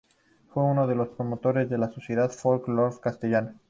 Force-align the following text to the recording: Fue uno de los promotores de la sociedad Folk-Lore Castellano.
Fue 0.51 0.63
uno 0.63 0.87
de 0.87 0.95
los 0.95 1.09
promotores 1.09 1.69
de 1.69 1.77
la 1.77 1.91
sociedad 1.91 2.31
Folk-Lore 2.31 2.95
Castellano. 3.03 3.53